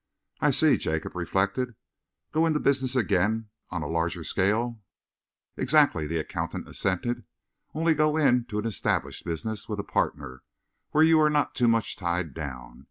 [0.39, 1.75] "I see," Jacob reflected.
[2.31, 4.81] "Go into business again on a larger scale?"
[5.57, 7.23] "Exactly," the accountant assented,
[7.75, 10.41] "only, go into an established business, with a partner,
[10.89, 12.79] where you are not too much tied down.